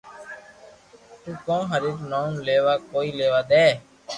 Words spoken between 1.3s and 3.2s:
ڪون ھري رو نوم ليوا ڪوئي